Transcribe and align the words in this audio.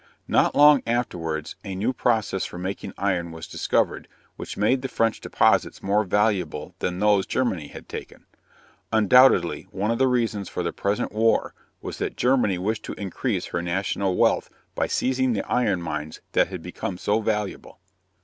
Not 0.27 0.55
long 0.55 0.81
afterwards 0.87 1.55
a 1.63 1.75
new 1.75 1.93
process 1.93 2.43
for 2.43 2.57
making 2.57 2.91
iron 2.97 3.31
was 3.31 3.45
discovered 3.45 4.07
which 4.35 4.57
made 4.57 4.81
the 4.81 4.87
French 4.87 5.21
deposits 5.21 5.83
more 5.83 6.03
valuable 6.03 6.73
than 6.79 6.97
those 6.97 7.27
Germany 7.27 7.67
had 7.67 7.87
taken. 7.87 8.25
Undoubtedly 8.91 9.67
one 9.69 9.91
of 9.91 9.99
the 9.99 10.07
reasons 10.07 10.49
for 10.49 10.63
the 10.63 10.73
present 10.73 11.11
war 11.11 11.53
was 11.83 11.99
that 11.99 12.17
Germany 12.17 12.57
wished 12.57 12.81
to 12.85 12.93
increase 12.95 13.45
her 13.45 13.61
national 13.61 14.15
wealth 14.17 14.49
by 14.73 14.87
seizing 14.87 15.33
the 15.33 15.45
iron 15.47 15.83
mines 15.83 16.19
that 16.31 16.47
had 16.47 16.63
become 16.63 16.97
so 16.97 17.21
valuable. 17.21 17.79